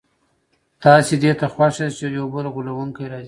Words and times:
تاسي 0.81 1.15
دې 1.21 1.31
ته 1.39 1.45
خوښ 1.53 1.75
یاست 1.81 1.97
چي 1.99 2.05
یو 2.17 2.25
بل 2.33 2.45
غولونکی 2.53 3.05
راځي. 3.11 3.19